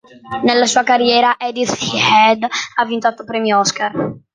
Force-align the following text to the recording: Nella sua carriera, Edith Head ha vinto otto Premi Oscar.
Nella 0.43 0.65
sua 0.65 0.81
carriera, 0.81 1.35
Edith 1.37 1.77
Head 1.93 2.43
ha 2.77 2.85
vinto 2.87 3.07
otto 3.07 3.23
Premi 3.23 3.53
Oscar. 3.53 4.15